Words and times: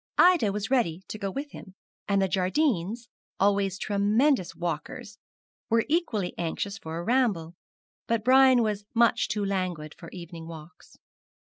Ida 0.17 0.51
was 0.51 0.71
ready 0.71 1.03
to 1.09 1.19
go 1.19 1.29
with 1.29 1.51
him, 1.51 1.75
and 2.07 2.19
the 2.19 2.27
Jardines, 2.27 3.07
always 3.39 3.77
tremendous 3.77 4.55
walkers, 4.55 5.19
were 5.69 5.85
equally 5.87 6.33
anxious 6.39 6.79
for 6.79 6.97
a 6.97 7.03
ramble; 7.03 7.53
but 8.07 8.23
Brian 8.25 8.63
was 8.63 8.83
much 8.95 9.27
too 9.27 9.45
languid 9.45 9.93
for 9.95 10.09
evening 10.09 10.47
walks. 10.47 10.97